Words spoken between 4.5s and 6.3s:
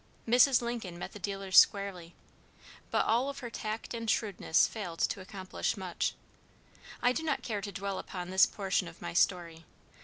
failed to accomplish much.